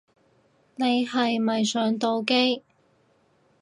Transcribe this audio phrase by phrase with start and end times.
[0.77, 2.63] 你係咪上到機